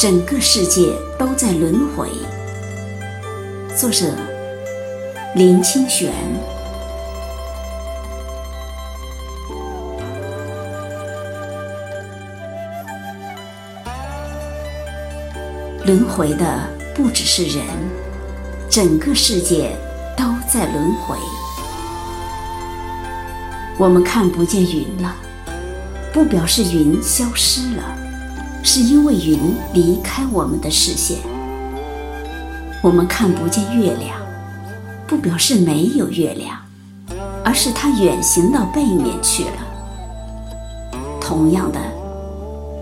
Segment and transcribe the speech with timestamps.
[0.00, 2.08] 整个世界都在轮回。
[3.76, 4.06] 作者：
[5.34, 6.12] 林清玄。
[15.84, 16.60] 轮回的
[16.94, 17.66] 不只是人，
[18.70, 19.76] 整个世界
[20.16, 21.18] 都在轮回。
[23.76, 25.16] 我们看不见云了，
[26.12, 27.98] 不表示云消失了，
[28.70, 29.40] 是因为云
[29.72, 31.16] 离开我们的视线。
[32.82, 34.14] 我们看不见月亮，
[35.06, 36.54] 不表示没有月亮，
[37.42, 39.52] 而是它远行到背面去了。
[41.18, 41.80] 同样的，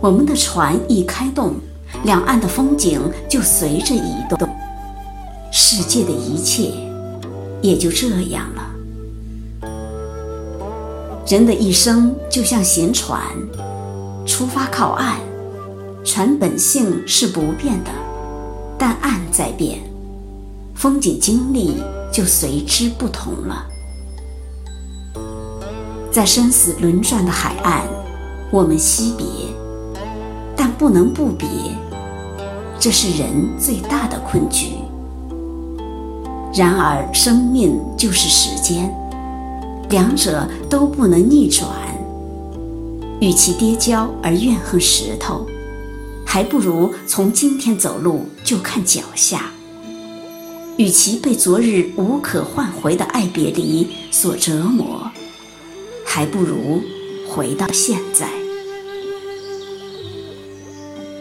[0.00, 1.54] 我们的船一开动。
[2.02, 4.48] 两岸的风景就随着移动，
[5.52, 6.72] 世界的一切
[7.62, 9.68] 也就这样了。
[11.28, 13.22] 人的一生就像行船，
[14.26, 15.18] 出发靠岸，
[16.08, 17.90] 船本性是不变的，
[18.78, 19.78] 但岸在变，
[20.74, 23.66] 风景经历就随之不同了。
[26.10, 27.82] 在生死轮转的海岸，
[28.50, 29.26] 我们惜别，
[30.56, 31.46] 但不能不别。
[32.80, 33.28] 这是人
[33.58, 34.76] 最大的困局。
[36.54, 38.90] 然而，生命就是时间，
[39.90, 41.68] 两者都不能逆转。
[43.20, 45.44] 与其跌跤而怨恨石头，
[46.30, 49.50] 还不如从今天走路就看脚下。
[50.76, 55.10] 与其被昨日无可换回的爱别离所折磨，
[56.04, 56.82] 还不如
[57.26, 58.28] 回到现在。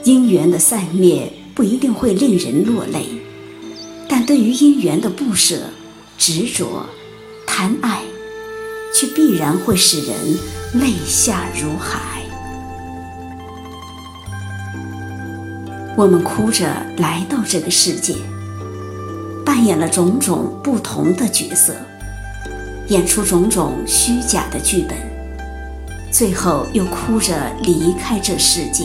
[0.04, 1.32] 姻缘的散灭。
[1.58, 3.08] 不一定会令人落泪，
[4.08, 5.72] 但对于姻缘的不舍、
[6.16, 6.86] 执着、
[7.48, 8.04] 贪爱，
[8.94, 10.38] 却必然会使人
[10.76, 12.27] 泪下如海。
[15.98, 18.14] 我们哭着来到这个世界，
[19.44, 21.74] 扮演了种种不同的角色，
[22.90, 24.96] 演出种种虚假的剧本，
[26.12, 28.84] 最后又哭着离开这世界。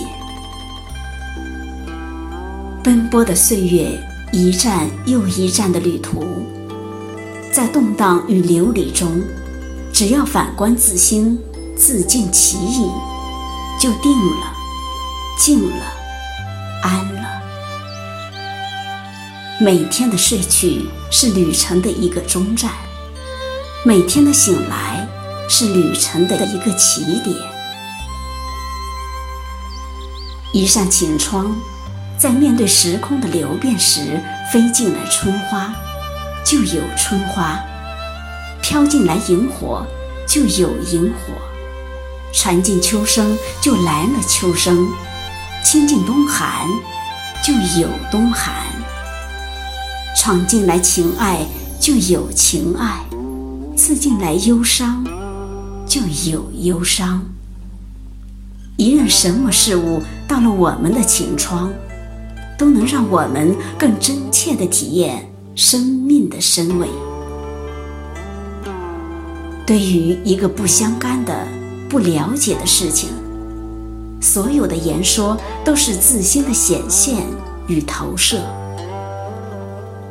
[2.82, 4.02] 奔波的岁月，
[4.32, 6.24] 一站又一站的旅途，
[7.52, 9.22] 在动荡与流离中，
[9.92, 11.38] 只要反观自心，
[11.76, 12.90] 自尽其意，
[13.78, 14.54] 就定了，
[15.38, 15.91] 静了，
[16.82, 17.42] 安了。
[19.58, 22.70] 每天的睡去是旅程的一个终站，
[23.84, 25.08] 每天的醒来
[25.48, 27.34] 是旅程的一个起点。
[30.52, 31.56] 一扇晴窗。
[32.18, 34.20] 在面对时空的流变时，
[34.52, 35.74] 飞进来春花，
[36.44, 37.58] 就有春花；
[38.62, 39.84] 飘进来萤火，
[40.24, 41.34] 就有萤火；
[42.32, 44.86] 传进秋声，就来了秋声；
[45.62, 46.68] 亲近冬寒，
[47.44, 48.52] 就有冬寒；
[50.16, 51.46] 闯进来情爱，
[51.80, 53.04] 就有情爱；
[53.76, 55.04] 刺进来忧伤，
[55.86, 57.22] 就有忧伤。
[58.76, 61.72] 一任什么事物到了我们的晴窗。
[62.58, 66.86] 都能让我们更真切地体验生命的深味。
[69.66, 71.44] 对于一个不相干的、
[71.88, 73.08] 不了解的事情，
[74.22, 77.26] 所有的言说都是自心的显现
[77.66, 78.40] 与投射。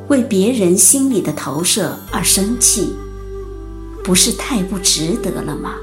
[0.09, 2.94] 为别人心里的投射而生气，
[4.03, 5.75] 不是太不值得了吗？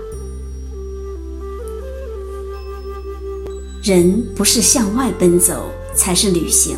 [3.82, 5.64] 人不是向外奔走。
[5.96, 6.76] 才是旅行，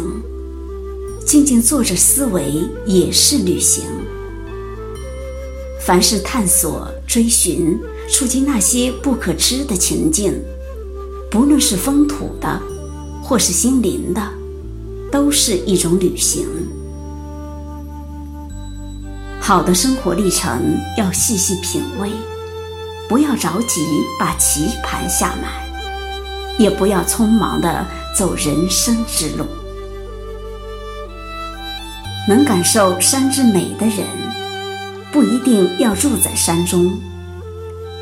[1.26, 3.84] 静静坐着思维也是旅行。
[5.78, 7.78] 凡是探索、追寻、
[8.08, 10.42] 触及那些不可知的情境，
[11.30, 12.60] 不论是风土的，
[13.22, 14.20] 或是心灵的，
[15.12, 16.44] 都是一种旅行。
[19.40, 22.10] 好的生活历程要细细品味，
[23.08, 23.80] 不要着急
[24.18, 25.70] 把棋盘下满。
[26.58, 29.46] 也不要匆忙的走人生之路。
[32.28, 34.06] 能感受山之美的人，
[35.10, 36.90] 不一定要住在山中；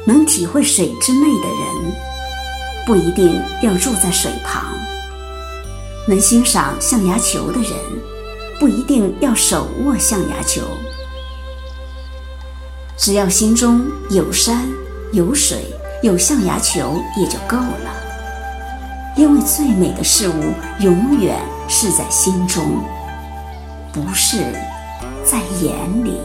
[0.04, 1.92] 能体会水之美的人，
[2.88, 4.62] 不一定要住在水旁；
[6.08, 7.72] 能欣赏象牙球的人，
[8.58, 10.62] 不一定要手握象牙球。
[12.96, 14.66] 只要心中有山、
[15.12, 15.66] 有水、
[16.02, 17.94] 有象牙球，也就够了。
[19.18, 21.38] 因为最美的事物永远
[21.68, 22.82] 是在心中，
[23.92, 24.38] 不是
[25.22, 26.18] 在眼里。